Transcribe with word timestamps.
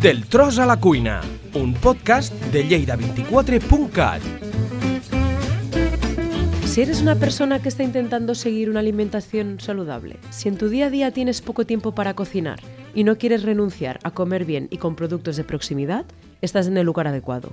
Del 0.00 0.26
tros 0.26 0.60
a 0.60 0.66
la 0.66 0.76
cuina, 0.76 1.22
un 1.54 1.74
podcast 1.74 2.32
de 2.52 2.64
lleida24.cat. 2.68 4.20
Si 6.66 6.82
eres 6.82 7.02
una 7.02 7.16
persona 7.16 7.60
que 7.60 7.68
está 7.68 7.82
intentando 7.82 8.36
seguir 8.36 8.70
una 8.70 8.78
alimentación 8.78 9.58
saludable, 9.58 10.20
si 10.30 10.48
en 10.48 10.56
tu 10.56 10.68
día 10.68 10.86
a 10.86 10.90
día 10.90 11.10
tienes 11.10 11.42
poco 11.42 11.66
tiempo 11.66 11.96
para 11.96 12.14
cocinar 12.14 12.60
y 12.94 13.02
no 13.02 13.18
quieres 13.18 13.42
renunciar 13.42 13.98
a 14.04 14.12
comer 14.12 14.44
bien 14.44 14.68
y 14.70 14.76
con 14.76 14.94
productos 14.94 15.36
de 15.36 15.42
proximidad, 15.42 16.04
estás 16.42 16.68
en 16.68 16.76
el 16.76 16.86
lugar 16.86 17.08
adecuado. 17.08 17.50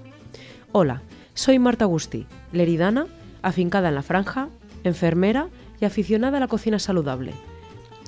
Hola, 0.71 1.01
soy 1.33 1.57
Marta 1.57 1.85
Agustí, 1.85 2.27
leridana, 2.51 3.07
afincada 3.41 3.89
en 3.89 3.95
la 3.95 4.03
franja, 4.03 4.49
enfermera 4.83 5.47
y 5.81 5.85
aficionada 5.85 6.37
a 6.37 6.41
la 6.41 6.47
cocina 6.47 6.77
saludable. 6.77 7.33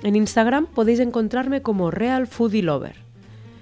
En 0.04 0.14
Instagram 0.14 0.66
podéis 0.66 1.00
encontrarme 1.00 1.60
como 1.60 1.90
Real 1.90 2.28
Foodie 2.28 2.62
Lover. 2.62 3.07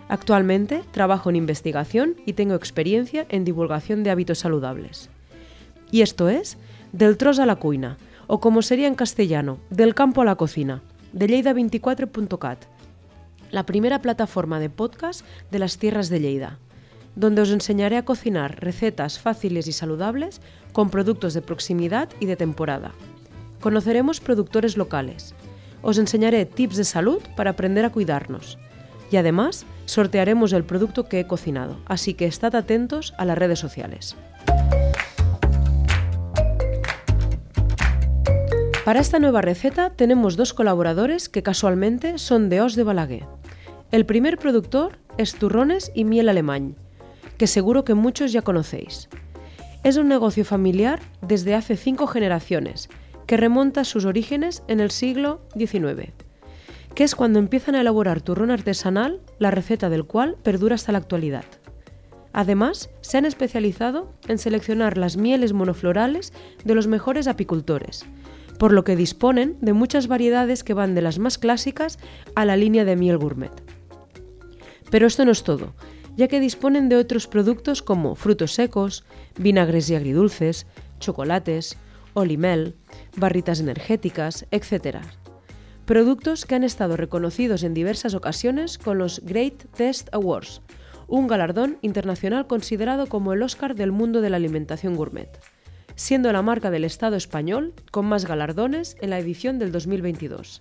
Actualmente 0.09 0.83
trabajo 0.92 1.30
en 1.30 1.37
investigación 1.37 2.14
y 2.27 2.34
tengo 2.34 2.55
experiencia 2.55 3.27
en 3.28 3.45
divulgación 3.45 4.05
de 4.05 4.10
hábitos 4.10 4.38
saludables. 4.38 5.10
Y 5.91 6.02
esto 6.02 6.28
es 6.28 6.59
Del 6.92 7.16
tros 7.16 7.38
a 7.41 7.47
la 7.47 7.56
cuina, 7.56 7.98
o 8.28 8.41
como 8.41 8.62
sería 8.62 8.87
en 8.87 8.95
castellano, 8.95 9.59
Del 9.70 9.95
campo 9.95 10.23
a 10.23 10.24
la 10.24 10.37
cocina, 10.37 10.83
de 11.12 11.27
lleida24.cat, 11.28 12.64
la 13.50 13.66
primera 13.66 14.00
plataforma 14.00 14.61
de 14.61 14.70
podcast 14.70 15.24
de 15.50 15.59
las 15.59 15.78
tierras 15.78 16.09
de 16.09 16.20
Lleida, 16.20 16.59
donde 17.16 17.42
os 17.42 17.50
enseñaré 17.50 17.97
a 17.97 18.05
cocinar 18.05 18.61
recetas 18.61 19.19
fáciles 19.19 19.66
y 19.66 19.73
saludables 19.73 20.41
con 20.73 20.91
productos 20.91 21.34
de 21.34 21.42
proximidad 21.42 22.09
y 22.20 22.27
de 22.27 22.36
temporada. 22.36 22.92
Conoceremos 23.61 24.20
productores 24.20 24.77
locales. 24.77 25.34
Os 25.83 25.98
enseñaré 25.98 26.45
tips 26.45 26.77
de 26.77 26.84
salud 26.84 27.23
para 27.36 27.50
aprender 27.50 27.84
a 27.84 27.91
cuidarnos 27.91 28.59
y 29.10 29.16
además 29.16 29.66
sortearemos 29.86 30.52
el 30.52 30.64
producto 30.64 31.08
que 31.08 31.20
he 31.20 31.26
cocinado, 31.26 31.78
así 31.86 32.14
que 32.14 32.26
estad 32.26 32.54
atentos 32.54 33.14
a 33.18 33.24
las 33.24 33.38
redes 33.38 33.58
sociales. 33.58 34.16
Para 38.84 39.00
esta 39.00 39.18
nueva 39.18 39.42
receta 39.42 39.90
tenemos 39.90 40.36
dos 40.36 40.54
colaboradores 40.54 41.28
que 41.28 41.42
casualmente 41.42 42.18
son 42.18 42.48
de 42.48 42.60
Os 42.60 42.77
de 42.77 42.84
Balaguer. 42.84 43.24
El 43.90 44.06
primer 44.06 44.38
productor 44.38 44.98
es 45.18 45.34
Turrones 45.34 45.90
y 45.94 46.04
Miel 46.04 46.28
Alemán, 46.28 46.77
que 47.36 47.46
seguro 47.46 47.84
que 47.84 47.94
muchos 47.94 48.32
ya 48.32 48.42
conocéis. 48.42 49.08
Es 49.82 49.96
un 49.96 50.08
negocio 50.08 50.44
familiar 50.44 51.00
desde 51.20 51.54
hace 51.54 51.77
cinco 51.77 52.06
generaciones, 52.06 52.88
que 53.27 53.36
remonta 53.36 53.84
sus 53.84 54.04
orígenes 54.04 54.62
en 54.68 54.78
el 54.78 54.90
siglo 54.90 55.40
XIX 55.56 56.25
que 56.97 57.05
es 57.05 57.14
cuando 57.14 57.39
empiezan 57.39 57.75
a 57.75 57.83
elaborar 57.83 58.22
turrón 58.22 58.50
artesanal, 58.50 59.20
la 59.39 59.50
receta 59.50 59.91
del 59.91 60.06
cual 60.06 60.39
perdura 60.42 60.77
hasta 60.77 60.92
la 60.92 60.98
actualidad. 60.98 61.44
Además, 62.33 62.89
se 63.02 63.19
han 63.19 63.27
especializado 63.27 64.14
en 64.28 64.39
seleccionar 64.39 64.97
las 64.97 65.19
mieles 65.19 65.52
monoflorales 65.52 66.33
de 66.64 66.74
los 66.74 66.86
mejores 66.86 67.28
apicultores, 67.28 68.06
por 68.58 68.72
lo 68.72 68.83
que 68.83 68.97
disponen 68.97 69.58
de 69.61 69.74
muchas 69.74 70.08
variedades 70.08 70.64
que 70.64 70.72
van 70.72 70.94
de 70.94 71.02
las 71.02 71.19
más 71.19 71.36
clásicas 71.36 71.98
a 72.34 72.47
la 72.47 72.56
línea 72.56 72.86
de 72.86 72.97
miel 72.97 73.19
gourmet. 73.19 73.52
Pero 74.91 75.06
esto 75.06 75.27
no 75.27 75.33
es 75.33 75.42
todo, 75.42 75.74
ya 76.17 76.28
que 76.28 76.41
disponen 76.41 76.89
de 76.89 76.97
otros 76.97 77.27
productos 77.27 77.83
como 77.83 78.14
frutos 78.14 78.55
secos, 78.55 79.05
vinagres 79.39 79.91
y 79.91 79.97
agridulces, 79.97 80.67
chocolates, 80.98 81.77
olimel, 82.14 82.74
barritas 83.19 83.61
energéticas, 83.61 84.47
etc., 84.50 84.97
productos 85.87 86.47
que 86.47 86.56
han 86.56 86.65
estado 86.65 86.97
reconocidos 86.97 87.62
en 87.62 87.73
diversas 87.73 88.15
ocasiones 88.15 88.77
con 88.77 88.98
los 88.98 89.20
Great 89.20 89.67
Test 89.77 90.12
Awards, 90.12 90.61
un 91.06 91.29
galardón 91.29 91.79
internacional 91.81 92.48
considerado 92.48 93.07
como 93.07 93.33
el 93.33 93.42
Oscar 93.42 93.77
del 93.77 93.92
mundo 93.92 94.20
de 94.20 94.29
la 94.29 94.36
alimentación 94.36 94.96
gourmet, 94.96 95.30
siendo 95.95 96.33
la 96.33 96.42
marca 96.42 96.73
del 96.73 96.85
Estado 96.85 97.14
español 97.14 97.73
con 97.92 98.05
más 98.05 98.27
galardones 98.27 98.96
en 99.01 99.11
la 99.11 99.20
edición 99.20 99.61
del 99.61 99.70
2022. 99.70 100.61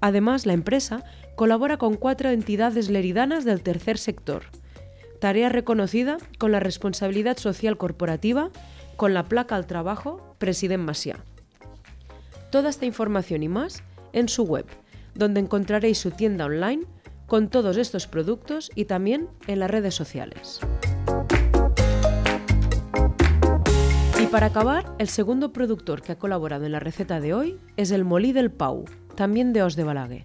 Además, 0.00 0.46
la 0.46 0.52
empresa 0.52 1.04
colabora 1.36 1.76
con 1.76 1.94
cuatro 1.94 2.30
entidades 2.30 2.90
leridanas 2.90 3.44
del 3.44 3.62
tercer 3.62 3.98
sector, 3.98 4.42
tarea 5.20 5.48
reconocida 5.48 6.18
con 6.38 6.50
la 6.50 6.58
responsabilidad 6.58 7.36
social 7.36 7.76
corporativa 7.76 8.50
con 8.96 9.14
la 9.14 9.26
placa 9.26 9.54
al 9.54 9.66
trabajo 9.66 10.34
President 10.38 10.82
Masia. 10.82 11.18
Toda 12.50 12.68
esta 12.68 12.84
información 12.84 13.44
y 13.44 13.48
más 13.48 13.82
en 14.14 14.28
su 14.30 14.44
web, 14.44 14.64
donde 15.14 15.40
encontraréis 15.40 15.98
su 15.98 16.10
tienda 16.10 16.46
online 16.46 16.84
con 17.26 17.48
todos 17.48 17.76
estos 17.76 18.06
productos 18.06 18.70
y 18.74 18.86
también 18.86 19.28
en 19.46 19.60
las 19.60 19.70
redes 19.70 19.94
sociales. 19.94 20.60
Y 24.20 24.26
para 24.26 24.46
acabar, 24.46 24.86
el 24.98 25.08
segundo 25.08 25.52
productor 25.52 26.00
que 26.00 26.12
ha 26.12 26.18
colaborado 26.18 26.64
en 26.64 26.72
la 26.72 26.80
receta 26.80 27.20
de 27.20 27.34
hoy 27.34 27.58
es 27.76 27.90
el 27.90 28.04
Molí 28.04 28.32
del 28.32 28.50
Pau, 28.50 28.84
también 29.14 29.52
de 29.52 29.62
Os 29.62 29.76
de 29.76 29.84
Balague, 29.84 30.24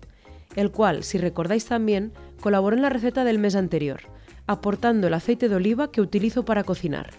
el 0.56 0.72
cual, 0.72 1.04
si 1.04 1.18
recordáis 1.18 1.66
también, 1.66 2.14
colaboró 2.40 2.76
en 2.76 2.82
la 2.82 2.90
receta 2.90 3.24
del 3.24 3.40
mes 3.40 3.56
anterior, 3.56 4.02
aportando 4.48 5.08
el 5.08 5.14
aceite 5.14 5.50
de 5.50 5.56
oliva 5.56 5.92
que 5.92 6.02
utilizo 6.02 6.46
para 6.46 6.64
cocinar. 6.64 7.12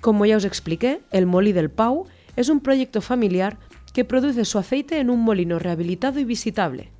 Como 0.00 0.26
ya 0.26 0.36
os 0.36 0.44
expliqué, 0.44 1.00
el 1.10 1.26
Molí 1.26 1.52
del 1.52 1.70
Pau 1.70 2.06
es 2.36 2.48
un 2.48 2.60
proyecto 2.60 3.00
familiar 3.00 3.58
que 3.96 4.04
produce 4.04 4.44
su 4.44 4.58
aceite 4.58 5.00
en 5.00 5.08
un 5.08 5.20
molino 5.20 5.58
rehabilitado 5.58 6.20
y 6.20 6.24
visitable. 6.24 6.90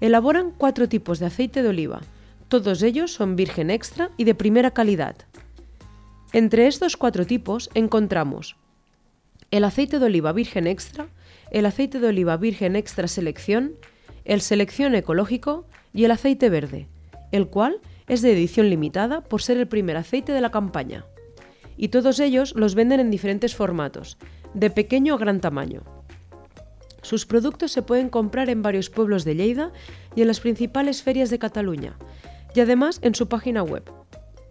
Elaboran 0.00 0.52
cuatro 0.56 0.88
tipos 0.88 1.18
de 1.18 1.26
aceite 1.26 1.60
de 1.60 1.70
oliva, 1.70 2.02
todos 2.46 2.84
ellos 2.84 3.10
son 3.10 3.34
virgen 3.34 3.68
extra 3.68 4.12
y 4.16 4.22
de 4.22 4.36
primera 4.36 4.70
calidad. 4.70 5.16
Entre 6.32 6.68
estos 6.68 6.96
cuatro 6.96 7.26
tipos 7.26 7.68
encontramos 7.74 8.54
el 9.50 9.64
aceite 9.64 9.98
de 9.98 10.06
oliva 10.06 10.30
virgen 10.30 10.68
extra, 10.68 11.08
el 11.50 11.66
aceite 11.66 11.98
de 11.98 12.06
oliva 12.06 12.36
virgen 12.36 12.76
extra 12.76 13.08
selección, 13.08 13.72
el 14.24 14.40
selección 14.40 14.94
ecológico 14.94 15.66
y 15.92 16.04
el 16.04 16.12
aceite 16.12 16.48
verde, 16.48 16.86
el 17.32 17.48
cual 17.48 17.80
es 18.06 18.22
de 18.22 18.32
edición 18.32 18.70
limitada 18.70 19.20
por 19.20 19.42
ser 19.42 19.56
el 19.56 19.66
primer 19.66 19.96
aceite 19.96 20.32
de 20.32 20.40
la 20.40 20.52
campaña. 20.52 21.06
Y 21.76 21.88
todos 21.88 22.20
ellos 22.20 22.54
los 22.54 22.76
venden 22.76 23.00
en 23.00 23.10
diferentes 23.10 23.56
formatos, 23.56 24.16
de 24.54 24.70
pequeño 24.70 25.14
a 25.14 25.18
gran 25.18 25.40
tamaño. 25.40 25.82
Sus 27.04 27.26
productos 27.26 27.70
se 27.70 27.82
pueden 27.82 28.08
comprar 28.08 28.48
en 28.48 28.62
varios 28.62 28.88
pueblos 28.88 29.24
de 29.24 29.36
Lleida 29.36 29.72
y 30.16 30.22
en 30.22 30.28
las 30.28 30.40
principales 30.40 31.02
ferias 31.02 31.28
de 31.28 31.38
Cataluña, 31.38 31.98
y 32.54 32.60
además 32.60 32.98
en 33.02 33.14
su 33.14 33.28
página 33.28 33.62
web, 33.62 33.84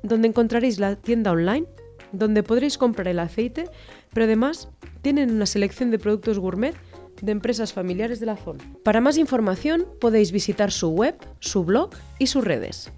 donde 0.03 0.27
encontraréis 0.27 0.79
la 0.79 0.95
tienda 0.95 1.31
online, 1.31 1.65
donde 2.11 2.43
podréis 2.43 2.77
comprar 2.77 3.07
el 3.07 3.17
aceite, 3.17 3.65
pero 4.13 4.25
además 4.25 4.69
tienen 5.01 5.31
una 5.31 5.47
selección 5.47 5.89
de 5.89 5.97
productos 5.97 6.37
gourmet 6.37 6.75
de 7.23 7.31
empresas 7.31 7.73
familiares 7.73 8.19
de 8.19 8.27
la 8.27 8.37
zona. 8.37 8.63
Para 8.83 9.01
más 9.01 9.17
información 9.17 9.87
podéis 9.99 10.31
visitar 10.31 10.71
su 10.71 10.89
web, 10.89 11.15
su 11.39 11.63
blog 11.63 11.89
y 12.19 12.27
sus 12.27 12.43
redes. 12.43 12.91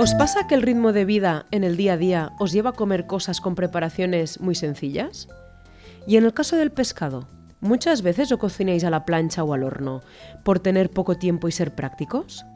¿Os 0.00 0.14
pasa 0.14 0.46
que 0.46 0.54
el 0.54 0.62
ritmo 0.62 0.94
de 0.94 1.04
vida 1.04 1.44
en 1.50 1.62
el 1.62 1.76
día 1.76 1.92
a 1.92 1.96
día 1.98 2.32
os 2.38 2.52
lleva 2.52 2.70
a 2.70 2.72
comer 2.72 3.06
cosas 3.06 3.38
con 3.42 3.54
preparaciones 3.54 4.40
muy 4.40 4.54
sencillas? 4.54 5.28
Y 6.06 6.16
en 6.16 6.24
el 6.24 6.32
caso 6.32 6.56
del 6.56 6.72
pescado, 6.72 7.28
muchas 7.60 8.00
veces 8.00 8.30
lo 8.30 8.38
cocináis 8.38 8.82
a 8.84 8.88
la 8.88 9.04
plancha 9.04 9.44
o 9.44 9.52
al 9.52 9.62
horno, 9.62 10.00
por 10.42 10.58
tener 10.58 10.88
poco 10.88 11.18
tiempo 11.18 11.48
y 11.48 11.52
ser 11.52 11.74
prácticos. 11.74 12.46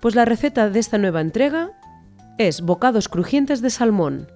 Pues 0.00 0.16
la 0.16 0.24
receta 0.24 0.68
de 0.68 0.80
esta 0.80 0.98
nueva 0.98 1.20
entrega 1.20 1.70
es 2.38 2.60
bocados 2.60 3.08
crujientes 3.08 3.62
de 3.62 3.70
salmón. 3.70 4.26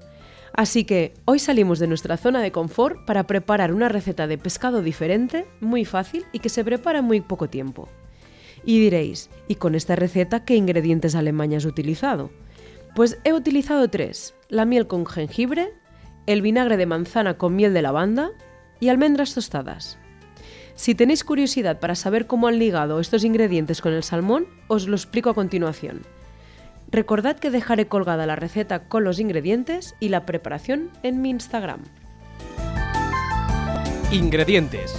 Así 0.52 0.84
que 0.84 1.14
hoy 1.24 1.40
salimos 1.40 1.80
de 1.80 1.88
nuestra 1.88 2.16
zona 2.16 2.40
de 2.40 2.52
confort 2.52 3.04
para 3.04 3.24
preparar 3.24 3.74
una 3.74 3.88
receta 3.88 4.28
de 4.28 4.38
pescado 4.38 4.80
diferente, 4.80 5.44
muy 5.60 5.84
fácil 5.84 6.24
y 6.30 6.38
que 6.38 6.50
se 6.50 6.62
prepara 6.62 7.00
en 7.00 7.06
muy 7.06 7.20
poco 7.20 7.48
tiempo. 7.48 7.88
Y 8.64 8.78
diréis, 8.78 9.28
¿y 9.48 9.56
con 9.56 9.74
esta 9.74 9.96
receta 9.96 10.44
qué 10.44 10.54
ingredientes 10.54 11.16
alemañas 11.16 11.64
he 11.64 11.68
utilizado? 11.68 12.30
Pues 12.94 13.18
he 13.24 13.32
utilizado 13.32 13.88
tres, 13.88 14.34
la 14.48 14.64
miel 14.64 14.86
con 14.86 15.04
jengibre, 15.04 15.72
el 16.26 16.42
vinagre 16.42 16.76
de 16.76 16.86
manzana 16.86 17.36
con 17.36 17.56
miel 17.56 17.74
de 17.74 17.82
lavanda 17.82 18.30
y 18.78 18.88
almendras 18.88 19.34
tostadas. 19.34 19.98
Si 20.76 20.94
tenéis 20.94 21.24
curiosidad 21.24 21.80
para 21.80 21.96
saber 21.96 22.26
cómo 22.26 22.46
han 22.46 22.58
ligado 22.58 23.00
estos 23.00 23.24
ingredientes 23.24 23.80
con 23.80 23.92
el 23.92 24.02
salmón, 24.02 24.46
os 24.68 24.86
lo 24.86 24.94
explico 24.94 25.30
a 25.30 25.34
continuación. 25.34 26.02
Recordad 26.90 27.36
que 27.36 27.50
dejaré 27.50 27.88
colgada 27.88 28.26
la 28.26 28.36
receta 28.36 28.88
con 28.88 29.02
los 29.02 29.18
ingredientes 29.18 29.96
y 29.98 30.08
la 30.08 30.24
preparación 30.24 30.90
en 31.02 31.20
mi 31.20 31.30
Instagram. 31.30 31.82
Ingredientes. 34.12 34.94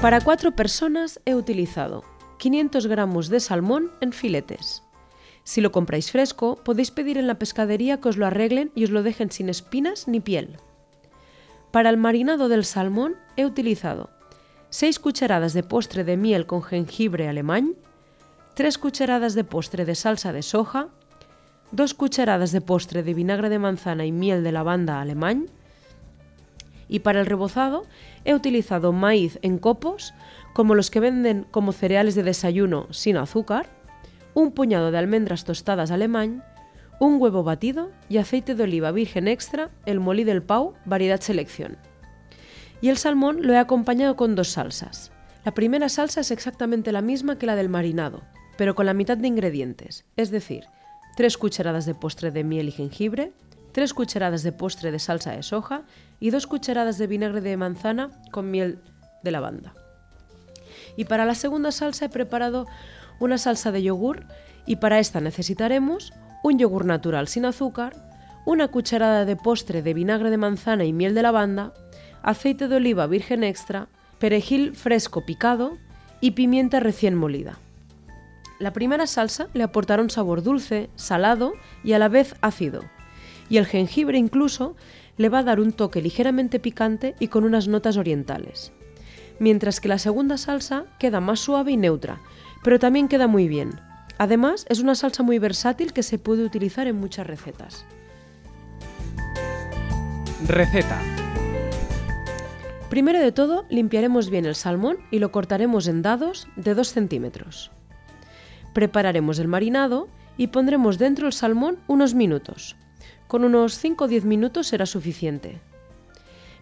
Para 0.00 0.20
cuatro 0.20 0.52
personas 0.52 1.20
he 1.24 1.34
utilizado 1.34 2.04
500 2.38 2.86
gramos 2.86 3.28
de 3.28 3.40
salmón 3.40 3.90
en 4.00 4.12
filetes, 4.12 4.84
si 5.48 5.62
lo 5.62 5.72
compráis 5.72 6.12
fresco, 6.12 6.56
podéis 6.56 6.90
pedir 6.90 7.16
en 7.16 7.26
la 7.26 7.38
pescadería 7.38 8.02
que 8.02 8.10
os 8.10 8.18
lo 8.18 8.26
arreglen 8.26 8.70
y 8.74 8.84
os 8.84 8.90
lo 8.90 9.02
dejen 9.02 9.30
sin 9.30 9.48
espinas 9.48 10.06
ni 10.06 10.20
piel. 10.20 10.58
Para 11.70 11.88
el 11.88 11.96
marinado 11.96 12.50
del 12.50 12.66
salmón 12.66 13.16
he 13.34 13.46
utilizado 13.46 14.10
6 14.68 14.98
cucharadas 14.98 15.54
de 15.54 15.62
postre 15.62 16.04
de 16.04 16.18
miel 16.18 16.44
con 16.44 16.62
jengibre 16.62 17.28
alemán, 17.28 17.76
3 18.56 18.76
cucharadas 18.76 19.34
de 19.34 19.44
postre 19.44 19.86
de 19.86 19.94
salsa 19.94 20.34
de 20.34 20.42
soja, 20.42 20.88
2 21.72 21.94
cucharadas 21.94 22.52
de 22.52 22.60
postre 22.60 23.02
de 23.02 23.14
vinagre 23.14 23.48
de 23.48 23.58
manzana 23.58 24.04
y 24.04 24.12
miel 24.12 24.44
de 24.44 24.52
lavanda 24.52 25.00
alemán, 25.00 25.46
y 26.90 26.98
para 26.98 27.20
el 27.20 27.26
rebozado 27.26 27.86
he 28.26 28.34
utilizado 28.34 28.92
maíz 28.92 29.38
en 29.40 29.56
copos, 29.56 30.12
como 30.52 30.74
los 30.74 30.90
que 30.90 31.00
venden 31.00 31.46
como 31.50 31.72
cereales 31.72 32.14
de 32.14 32.22
desayuno 32.22 32.86
sin 32.90 33.16
azúcar, 33.16 33.77
un 34.38 34.52
puñado 34.52 34.92
de 34.92 34.98
almendras 34.98 35.44
tostadas 35.44 35.90
alemán, 35.90 36.44
un 37.00 37.20
huevo 37.20 37.42
batido 37.42 37.90
y 38.08 38.18
aceite 38.18 38.54
de 38.54 38.62
oliva 38.62 38.92
virgen 38.92 39.26
extra, 39.26 39.70
el 39.84 39.98
molí 39.98 40.22
del 40.22 40.44
pau, 40.44 40.74
variedad 40.84 41.20
selección. 41.20 41.76
Y 42.80 42.88
el 42.88 42.98
salmón 42.98 43.38
lo 43.42 43.52
he 43.52 43.58
acompañado 43.58 44.14
con 44.14 44.36
dos 44.36 44.50
salsas. 44.50 45.10
La 45.44 45.54
primera 45.54 45.88
salsa 45.88 46.20
es 46.20 46.30
exactamente 46.30 46.92
la 46.92 47.02
misma 47.02 47.36
que 47.36 47.46
la 47.46 47.56
del 47.56 47.68
marinado, 47.68 48.22
pero 48.56 48.76
con 48.76 48.86
la 48.86 48.94
mitad 48.94 49.16
de 49.16 49.26
ingredientes, 49.26 50.04
es 50.16 50.30
decir, 50.30 50.66
3 51.16 51.36
cucharadas 51.36 51.84
de 51.84 51.96
postre 51.96 52.30
de 52.30 52.44
miel 52.44 52.68
y 52.68 52.72
jengibre, 52.72 53.32
3 53.72 53.92
cucharadas 53.92 54.44
de 54.44 54.52
postre 54.52 54.92
de 54.92 55.00
salsa 55.00 55.32
de 55.32 55.42
soja 55.42 55.82
y 56.20 56.30
2 56.30 56.46
cucharadas 56.46 56.96
de 56.96 57.08
vinagre 57.08 57.40
de 57.40 57.56
manzana 57.56 58.10
con 58.30 58.52
miel 58.52 58.78
de 59.24 59.32
lavanda. 59.32 59.74
Y 60.96 61.06
para 61.06 61.24
la 61.24 61.34
segunda 61.34 61.72
salsa 61.72 62.04
he 62.04 62.08
preparado 62.08 62.66
una 63.20 63.38
salsa 63.38 63.72
de 63.72 63.82
yogur 63.82 64.24
y 64.66 64.76
para 64.76 64.98
esta 64.98 65.20
necesitaremos 65.20 66.12
un 66.42 66.58
yogur 66.58 66.84
natural 66.84 67.28
sin 67.28 67.44
azúcar, 67.44 67.94
una 68.44 68.68
cucharada 68.68 69.24
de 69.24 69.36
postre 69.36 69.82
de 69.82 69.94
vinagre 69.94 70.30
de 70.30 70.36
manzana 70.36 70.84
y 70.84 70.92
miel 70.92 71.14
de 71.14 71.22
lavanda, 71.22 71.72
aceite 72.22 72.68
de 72.68 72.76
oliva 72.76 73.06
virgen 73.06 73.44
extra, 73.44 73.88
perejil 74.18 74.74
fresco 74.74 75.24
picado 75.24 75.78
y 76.20 76.32
pimienta 76.32 76.80
recién 76.80 77.14
molida. 77.14 77.58
La 78.58 78.72
primera 78.72 79.06
salsa 79.06 79.48
le 79.54 79.62
aportará 79.62 80.02
un 80.02 80.10
sabor 80.10 80.42
dulce, 80.42 80.90
salado 80.96 81.52
y 81.84 81.92
a 81.92 81.98
la 81.98 82.08
vez 82.08 82.34
ácido, 82.40 82.82
y 83.48 83.58
el 83.58 83.66
jengibre 83.66 84.18
incluso 84.18 84.74
le 85.16 85.28
va 85.28 85.40
a 85.40 85.44
dar 85.44 85.60
un 85.60 85.72
toque 85.72 86.02
ligeramente 86.02 86.58
picante 86.58 87.14
y 87.20 87.28
con 87.28 87.44
unas 87.44 87.68
notas 87.68 87.96
orientales. 87.96 88.72
Mientras 89.38 89.80
que 89.80 89.88
la 89.88 89.98
segunda 89.98 90.36
salsa 90.36 90.84
queda 90.98 91.20
más 91.20 91.40
suave 91.40 91.72
y 91.72 91.76
neutra, 91.76 92.20
pero 92.62 92.78
también 92.78 93.08
queda 93.08 93.26
muy 93.26 93.48
bien, 93.48 93.80
Además, 94.18 94.66
es 94.68 94.80
una 94.80 94.96
salsa 94.96 95.22
muy 95.22 95.38
versátil 95.38 95.92
que 95.92 96.02
se 96.02 96.18
puede 96.18 96.44
utilizar 96.44 96.88
en 96.88 96.96
muchas 96.96 97.26
recetas. 97.26 97.86
Receta. 100.46 101.00
Primero 102.90 103.20
de 103.20 103.32
todo, 103.32 103.64
limpiaremos 103.70 104.28
bien 104.28 104.44
el 104.44 104.56
salmón 104.56 104.98
y 105.12 105.20
lo 105.20 105.30
cortaremos 105.30 105.86
en 105.86 106.02
dados 106.02 106.48
de 106.56 106.74
2 106.74 106.88
centímetros. 106.88 107.70
Prepararemos 108.72 109.38
el 109.38 109.46
marinado 109.46 110.08
y 110.36 110.48
pondremos 110.48 110.98
dentro 110.98 111.26
el 111.26 111.32
salmón 111.32 111.78
unos 111.86 112.14
minutos. 112.14 112.76
Con 113.28 113.44
unos 113.44 113.78
5 113.78 114.04
o 114.04 114.08
10 114.08 114.24
minutos 114.24 114.66
será 114.66 114.86
suficiente. 114.86 115.60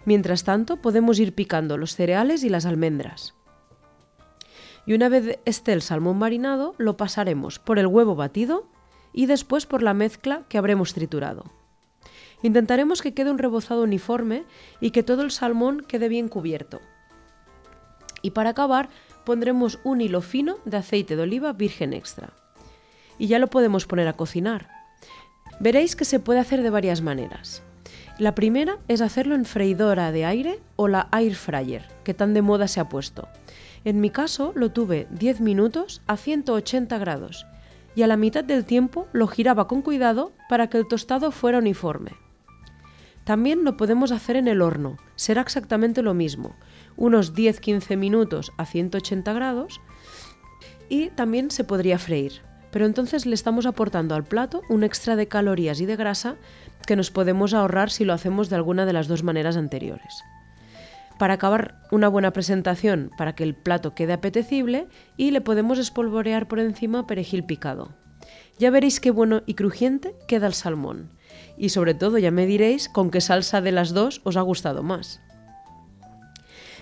Mientras 0.04 0.44
tanto, 0.44 0.76
podemos 0.76 1.18
ir 1.18 1.32
picando 1.34 1.78
los 1.78 1.94
cereales 1.94 2.44
y 2.44 2.48
las 2.48 2.66
almendras 2.66 3.34
y 4.86 4.94
una 4.94 5.08
vez 5.08 5.38
esté 5.44 5.72
el 5.72 5.82
salmón 5.82 6.18
marinado 6.18 6.74
lo 6.78 6.96
pasaremos 6.96 7.58
por 7.58 7.78
el 7.78 7.86
huevo 7.86 8.14
batido 8.14 8.66
y 9.12 9.26
después 9.26 9.66
por 9.66 9.82
la 9.82 9.94
mezcla 9.94 10.42
que 10.48 10.58
habremos 10.58 10.94
triturado. 10.94 11.44
Intentaremos 12.42 13.02
que 13.02 13.14
quede 13.14 13.30
un 13.30 13.38
rebozado 13.38 13.82
uniforme 13.82 14.44
y 14.80 14.90
que 14.90 15.02
todo 15.02 15.22
el 15.22 15.30
salmón 15.30 15.84
quede 15.86 16.08
bien 16.08 16.28
cubierto. 16.28 16.80
Y 18.22 18.30
para 18.30 18.50
acabar 18.50 18.88
pondremos 19.24 19.80
un 19.84 20.00
hilo 20.00 20.20
fino 20.20 20.58
de 20.64 20.76
aceite 20.76 21.16
de 21.16 21.22
oliva 21.22 21.52
virgen 21.52 21.92
extra. 21.92 22.32
Y 23.18 23.26
ya 23.26 23.38
lo 23.38 23.48
podemos 23.48 23.86
poner 23.86 24.06
a 24.06 24.12
cocinar. 24.12 24.68
Veréis 25.58 25.96
que 25.96 26.04
se 26.04 26.20
puede 26.20 26.38
hacer 26.38 26.62
de 26.62 26.70
varias 26.70 27.00
maneras. 27.00 27.62
La 28.18 28.34
primera 28.34 28.78
es 28.88 29.00
hacerlo 29.00 29.34
en 29.34 29.44
freidora 29.44 30.12
de 30.12 30.24
aire 30.24 30.60
o 30.76 30.88
la 30.88 31.08
air 31.12 31.34
fryer, 31.34 31.88
que 32.04 32.14
tan 32.14 32.34
de 32.34 32.42
moda 32.42 32.68
se 32.68 32.80
ha 32.80 32.88
puesto. 32.88 33.28
En 33.86 34.00
mi 34.00 34.10
caso 34.10 34.50
lo 34.56 34.72
tuve 34.72 35.06
10 35.12 35.40
minutos 35.40 36.02
a 36.08 36.16
180 36.16 36.98
grados 36.98 37.46
y 37.94 38.02
a 38.02 38.08
la 38.08 38.16
mitad 38.16 38.42
del 38.42 38.64
tiempo 38.64 39.06
lo 39.12 39.28
giraba 39.28 39.68
con 39.68 39.80
cuidado 39.80 40.32
para 40.48 40.66
que 40.66 40.76
el 40.76 40.88
tostado 40.88 41.30
fuera 41.30 41.58
uniforme. 41.58 42.10
También 43.22 43.62
lo 43.62 43.76
podemos 43.76 44.10
hacer 44.10 44.34
en 44.34 44.48
el 44.48 44.60
horno, 44.60 44.96
será 45.14 45.40
exactamente 45.40 46.02
lo 46.02 46.14
mismo, 46.14 46.56
unos 46.96 47.32
10-15 47.32 47.96
minutos 47.96 48.50
a 48.58 48.66
180 48.66 49.32
grados 49.32 49.80
y 50.88 51.10
también 51.10 51.52
se 51.52 51.62
podría 51.62 52.00
freír, 52.00 52.42
pero 52.72 52.86
entonces 52.86 53.24
le 53.24 53.36
estamos 53.36 53.66
aportando 53.66 54.16
al 54.16 54.24
plato 54.24 54.62
un 54.68 54.82
extra 54.82 55.14
de 55.14 55.28
calorías 55.28 55.80
y 55.80 55.86
de 55.86 55.94
grasa 55.94 56.34
que 56.88 56.96
nos 56.96 57.12
podemos 57.12 57.54
ahorrar 57.54 57.90
si 57.90 58.04
lo 58.04 58.14
hacemos 58.14 58.50
de 58.50 58.56
alguna 58.56 58.84
de 58.84 58.94
las 58.94 59.06
dos 59.06 59.22
maneras 59.22 59.56
anteriores 59.56 60.24
para 61.18 61.34
acabar 61.34 61.82
una 61.90 62.08
buena 62.08 62.32
presentación 62.32 63.10
para 63.16 63.34
que 63.34 63.44
el 63.44 63.54
plato 63.54 63.94
quede 63.94 64.12
apetecible 64.12 64.88
y 65.16 65.30
le 65.30 65.40
podemos 65.40 65.78
espolvorear 65.78 66.48
por 66.48 66.58
encima 66.58 67.06
perejil 67.06 67.44
picado. 67.44 67.94
Ya 68.58 68.70
veréis 68.70 69.00
qué 69.00 69.10
bueno 69.10 69.42
y 69.46 69.54
crujiente 69.54 70.14
queda 70.28 70.46
el 70.46 70.54
salmón. 70.54 71.10
Y 71.58 71.70
sobre 71.70 71.94
todo 71.94 72.18
ya 72.18 72.30
me 72.30 72.46
diréis 72.46 72.88
con 72.88 73.10
qué 73.10 73.20
salsa 73.20 73.60
de 73.60 73.72
las 73.72 73.92
dos 73.92 74.20
os 74.24 74.36
ha 74.36 74.42
gustado 74.42 74.82
más. 74.82 75.20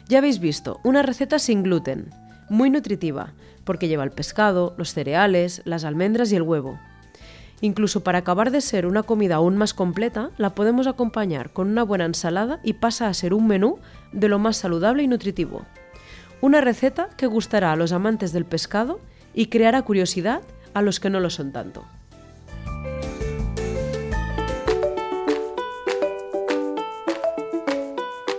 Ya 0.09 0.19
habéis 0.19 0.39
visto, 0.39 0.81
una 0.85 1.03
receta 1.03 1.39
sin 1.39 1.63
gluten, 1.63 2.11
muy 2.49 2.71
nutritiva, 2.71 3.33
porque 3.65 3.89
lleva 3.89 4.05
el 4.05 4.11
pescado, 4.11 4.75
los 4.77 4.93
cereales, 4.93 5.63
las 5.65 5.85
almendras 5.85 6.31
y 6.31 6.37
el 6.37 6.43
huevo. 6.43 6.79
Incluso 7.65 8.05
para 8.05 8.19
acabar 8.19 8.51
de 8.51 8.61
ser 8.61 8.85
una 8.85 9.05
comida 9.05 9.37
aún 9.37 9.57
más 9.57 9.73
completa, 9.73 10.29
la 10.37 10.55
podemos 10.55 10.87
acompañar 10.87 11.51
con 11.51 11.67
una 11.67 11.83
buena 11.83 12.05
ensalada 12.05 12.61
y 12.63 12.75
pasa 12.75 13.09
a 13.09 13.15
ser 13.15 13.33
un 13.33 13.47
menú 13.47 13.79
de 14.13 14.29
lo 14.29 14.39
más 14.39 14.59
saludable 14.59 15.03
y 15.03 15.09
nutritivo. 15.09 15.65
Una 16.43 16.61
receta 16.61 17.09
que 17.17 17.27
gustará 17.27 17.73
a 17.73 17.77
los 17.77 17.93
amantes 17.93 18.35
del 18.35 18.45
pescado 18.45 19.01
y 19.33 19.47
creará 19.47 19.81
curiosidad 19.81 20.43
a 20.75 20.83
los 20.83 21.01
que 21.01 21.09
no 21.09 21.21
lo 21.21 21.31
son 21.31 21.53
tanto. 21.53 21.87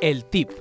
El 0.01 0.23
tip. 0.25 0.51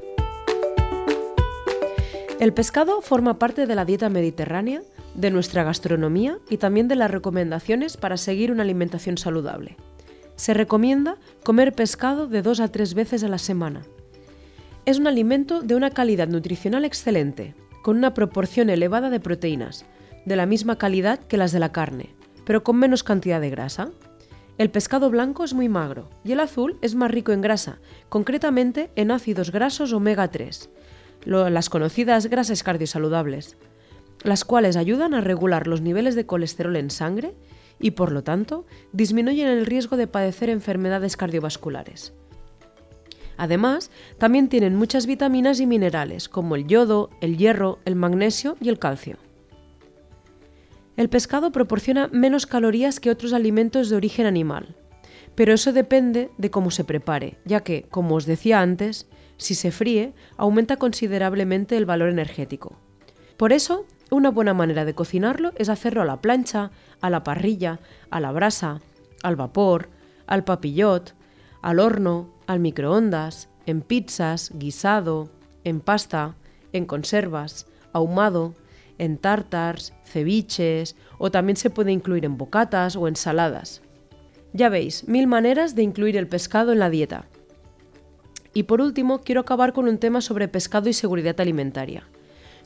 El 2.40 2.54
pescado 2.54 3.02
forma 3.02 3.38
parte 3.38 3.66
de 3.66 3.74
la 3.74 3.84
dieta 3.84 4.08
mediterránea, 4.08 4.80
de 5.14 5.30
nuestra 5.30 5.64
gastronomía 5.64 6.38
y 6.50 6.58
también 6.58 6.88
de 6.88 6.96
las 6.96 7.10
recomendaciones 7.10 7.96
para 7.96 8.16
seguir 8.16 8.52
una 8.52 8.62
alimentación 8.62 9.18
saludable. 9.18 9.76
Se 10.36 10.54
recomienda 10.54 11.16
comer 11.44 11.72
pescado 11.72 12.26
de 12.26 12.42
dos 12.42 12.60
a 12.60 12.68
tres 12.68 12.94
veces 12.94 13.22
a 13.22 13.28
la 13.28 13.38
semana, 13.38 13.82
es 14.86 14.98
un 14.98 15.06
alimento 15.06 15.62
de 15.62 15.76
una 15.76 15.90
calidad 15.90 16.28
nutricional 16.28 16.84
excelente, 16.84 17.54
con 17.82 17.96
una 17.96 18.12
proporción 18.12 18.68
elevada 18.68 19.08
de 19.08 19.18
proteínas, 19.18 19.86
de 20.26 20.36
la 20.36 20.44
misma 20.44 20.76
calidad 20.76 21.20
que 21.20 21.38
las 21.38 21.52
de 21.52 21.58
la 21.58 21.72
carne, 21.72 22.14
pero 22.44 22.64
con 22.64 22.76
menos 22.76 23.02
cantidad 23.02 23.40
de 23.40 23.48
grasa. 23.48 23.92
El 24.58 24.70
pescado 24.70 25.08
blanco 25.08 25.42
es 25.42 25.54
muy 25.54 25.70
magro 25.70 26.10
y 26.22 26.32
el 26.32 26.40
azul 26.40 26.76
es 26.82 26.94
más 26.94 27.10
rico 27.10 27.32
en 27.32 27.40
grasa, 27.40 27.78
concretamente 28.10 28.90
en 28.94 29.10
ácidos 29.10 29.50
grasos 29.50 29.94
omega 29.94 30.28
3, 30.28 30.68
las 31.24 31.70
conocidas 31.70 32.26
grasas 32.26 32.62
cardiosaludables, 32.62 33.56
las 34.24 34.44
cuales 34.44 34.76
ayudan 34.76 35.14
a 35.14 35.20
regular 35.20 35.68
los 35.68 35.80
niveles 35.80 36.16
de 36.16 36.26
colesterol 36.26 36.74
en 36.76 36.90
sangre 36.90 37.34
y, 37.78 37.92
por 37.92 38.10
lo 38.10 38.24
tanto, 38.24 38.66
disminuyen 38.92 39.46
el 39.46 39.66
riesgo 39.66 39.96
de 39.96 40.06
padecer 40.08 40.50
enfermedades 40.50 41.16
cardiovasculares. 41.16 42.12
Además, 43.36 43.90
también 44.18 44.48
tienen 44.48 44.76
muchas 44.76 45.06
vitaminas 45.06 45.60
y 45.60 45.66
minerales, 45.66 46.28
como 46.28 46.56
el 46.56 46.66
yodo, 46.66 47.10
el 47.20 47.36
hierro, 47.36 47.78
el 47.84 47.96
magnesio 47.96 48.56
y 48.60 48.68
el 48.68 48.78
calcio. 48.78 49.16
El 50.96 51.08
pescado 51.08 51.50
proporciona 51.50 52.08
menos 52.08 52.46
calorías 52.46 53.00
que 53.00 53.10
otros 53.10 53.32
alimentos 53.32 53.90
de 53.90 53.96
origen 53.96 54.26
animal, 54.26 54.76
pero 55.34 55.52
eso 55.52 55.72
depende 55.72 56.30
de 56.38 56.50
cómo 56.50 56.70
se 56.70 56.84
prepare, 56.84 57.38
ya 57.44 57.60
que, 57.60 57.82
como 57.90 58.14
os 58.14 58.26
decía 58.26 58.60
antes, 58.60 59.08
si 59.36 59.56
se 59.56 59.72
fríe, 59.72 60.14
aumenta 60.36 60.76
considerablemente 60.76 61.76
el 61.76 61.86
valor 61.86 62.08
energético. 62.08 62.78
Por 63.36 63.52
eso, 63.52 63.86
una 64.10 64.30
buena 64.30 64.54
manera 64.54 64.84
de 64.84 64.94
cocinarlo 64.94 65.52
es 65.56 65.68
hacerlo 65.68 66.02
a 66.02 66.04
la 66.04 66.20
plancha, 66.20 66.70
a 67.00 67.10
la 67.10 67.24
parrilla, 67.24 67.80
a 68.10 68.20
la 68.20 68.32
brasa, 68.32 68.80
al 69.22 69.36
vapor, 69.36 69.88
al 70.26 70.44
papillot, 70.44 71.14
al 71.62 71.80
horno, 71.80 72.30
al 72.46 72.60
microondas, 72.60 73.48
en 73.66 73.80
pizzas, 73.80 74.52
guisado, 74.54 75.30
en 75.64 75.80
pasta, 75.80 76.36
en 76.72 76.86
conservas, 76.86 77.66
ahumado, 77.92 78.54
en 78.98 79.18
tartars, 79.18 79.92
ceviches 80.04 80.96
o 81.18 81.30
también 81.30 81.56
se 81.56 81.70
puede 81.70 81.90
incluir 81.90 82.24
en 82.24 82.36
bocatas 82.36 82.96
o 82.96 83.08
ensaladas. 83.08 83.82
Ya 84.52 84.68
veis, 84.68 85.08
mil 85.08 85.26
maneras 85.26 85.74
de 85.74 85.82
incluir 85.82 86.16
el 86.16 86.28
pescado 86.28 86.72
en 86.72 86.78
la 86.78 86.90
dieta. 86.90 87.26
Y 88.52 88.64
por 88.64 88.80
último, 88.80 89.22
quiero 89.22 89.40
acabar 89.40 89.72
con 89.72 89.88
un 89.88 89.98
tema 89.98 90.20
sobre 90.20 90.46
pescado 90.46 90.88
y 90.88 90.92
seguridad 90.92 91.40
alimentaria. 91.40 92.04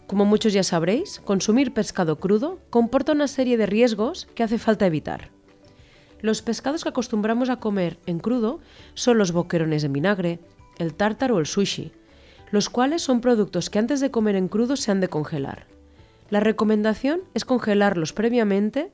Como 0.09 0.25
muchos 0.25 0.55
ya 0.55 0.62
sabréis, 0.62 1.21
consumir 1.21 1.75
pescado 1.75 2.19
crudo 2.19 2.61
comporta 2.71 3.12
una 3.12 3.29
serie 3.29 3.59
de 3.59 3.67
riesgos 3.67 4.27
que 4.35 4.43
hace 4.43 4.57
falta 4.57 4.87
evitar. 4.87 5.31
Los 6.23 6.41
pescados 6.41 6.83
que 6.83 6.88
acostumbramos 6.88 7.50
a 7.50 7.61
comer 7.61 7.99
en 8.07 8.19
crudo 8.19 8.59
son 8.95 9.19
los 9.19 9.33
boquerones 9.33 9.83
de 9.83 9.88
vinagre, 9.88 10.41
el 10.79 10.95
tártaro 10.95 11.37
o 11.37 11.41
el 11.41 11.47
sushi, 11.47 11.93
los 12.50 12.71
cuales 12.71 13.03
son 13.03 13.21
productos 13.21 13.69
que 13.69 13.79
antes 13.79 14.00
de 14.00 14.11
comer 14.11 14.35
en 14.35 14.49
crudo 14.49 14.77
se 14.77 14.91
han 14.91 15.00
de 15.00 15.09
congelar. 15.09 15.67
La 16.31 16.41
recomendación 16.41 17.21
es 17.35 17.45
congelarlos 17.45 18.15
previamente 18.15 18.91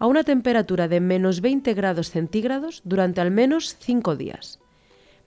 a 0.00 0.06
una 0.06 0.24
temperatura 0.24 0.88
de 0.88 0.98
menos 0.98 1.42
20 1.42 1.74
grados 1.74 2.10
centígrados 2.10 2.82
durante 2.84 3.20
al 3.20 3.30
menos 3.30 3.76
5 3.78 4.16
días. 4.16 4.58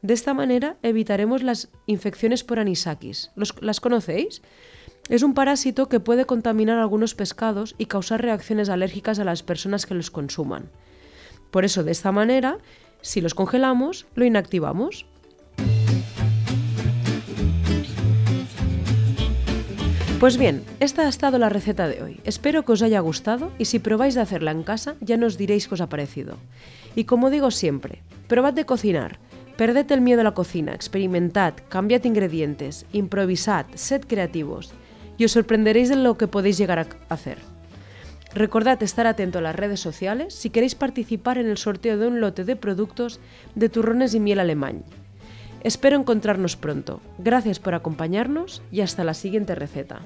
De 0.02 0.14
esta 0.14 0.34
manera 0.34 0.76
evitaremos 0.84 1.44
las 1.44 1.70
infecciones 1.86 2.44
por 2.44 2.60
anisakis. 2.60 3.32
¿Las 3.36 3.80
conocéis? 3.80 4.42
Es 5.10 5.24
un 5.24 5.34
parásito 5.34 5.90
que 5.90 6.00
puede 6.00 6.26
contaminar 6.26 6.78
algunos 6.78 7.16
pescados 7.16 7.74
y 7.80 7.88
causar 7.88 8.22
reacciones 8.22 8.70
alérgicas 8.70 9.18
a 9.18 9.24
las 9.24 9.42
personas 9.42 9.88
que 9.88 9.96
los 9.96 10.12
consuman. 10.12 10.70
Por 11.50 11.66
eso, 11.66 11.84
de 11.84 11.92
esta 11.92 12.12
manera, 12.12 12.60
si 13.02 13.20
los 13.20 13.34
congelamos, 13.34 14.06
lo 14.14 14.24
inactivamos. 14.24 15.08
Pues 20.20 20.38
bien, 20.38 20.64
esta 20.80 21.08
ha 21.08 21.10
estado 21.10 21.40
la 21.40 21.50
receta 21.50 21.88
de 21.88 22.04
hoy. 22.04 22.20
Espero 22.24 22.64
que 22.64 22.74
os 22.74 22.84
haya 22.84 23.00
gustado 23.00 23.52
y 23.58 23.66
si 23.66 23.80
probáis 23.80 24.14
de 24.14 24.22
hacerla 24.22 24.52
en 24.52 24.62
casa 24.62 24.96
ya 25.02 25.18
nos 25.18 25.40
diréis 25.40 25.68
qué 25.68 25.74
os 25.74 25.82
ha 25.82 25.90
parecido. 25.90 26.38
Y 26.96 27.06
como 27.06 27.32
digo 27.32 27.50
siempre, 27.50 28.04
probad 28.28 28.54
de 28.54 28.66
cocinar, 28.66 29.18
perded 29.58 29.92
el 29.92 30.02
miedo 30.02 30.22
a 30.22 30.26
la 30.26 30.36
cocina, 30.36 30.76
experimentad, 30.76 31.56
cambiad 31.70 32.04
ingredientes, 32.04 32.86
improvisad, 32.92 33.66
sed 33.74 34.04
creativos 34.06 34.72
y 35.20 35.26
os 35.26 35.34
sorprenderéis 35.34 35.90
de 35.90 35.98
lo 35.98 36.18
que 36.18 36.28
podéis 36.28 36.58
llegar 36.58 36.80
a 36.80 36.88
hacer. 37.14 37.38
Recordad 38.34 38.82
estar 38.82 39.06
atento 39.06 39.40
a 39.40 39.42
las 39.42 39.56
redes 39.56 39.80
sociales 39.80 40.34
si 40.34 40.50
queréis 40.50 40.74
participar 40.74 41.38
en 41.38 41.48
el 41.48 41.58
sorteo 41.58 41.98
de 41.98 42.08
un 42.08 42.22
lote 42.22 42.46
de 42.46 42.56
productos 42.56 43.20
de 43.54 43.70
turrones 43.70 44.16
y 44.16 44.20
miel 44.20 44.40
alemán. 44.40 44.84
Espero 45.62 45.98
encontrarnos 45.98 46.56
pronto. 46.56 47.02
Gracias 47.18 47.60
por 47.60 47.76
acompañarnos 47.76 48.62
y 48.72 48.82
hasta 48.82 49.04
la 49.04 49.14
siguiente 49.14 49.56
receta. 49.56 50.02